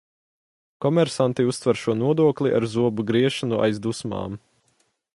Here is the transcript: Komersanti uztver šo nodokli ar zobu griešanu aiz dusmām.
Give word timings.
Komersanti 0.85 1.45
uztver 1.51 1.79
šo 1.83 1.95
nodokli 1.99 2.57
ar 2.61 2.67
zobu 2.75 3.07
griešanu 3.13 3.63
aiz 3.67 3.83
dusmām. 3.89 4.43